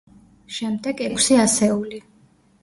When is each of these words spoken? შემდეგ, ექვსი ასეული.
შემდეგ, 0.55 1.03
ექვსი 1.09 1.37
ასეული. 1.45 2.01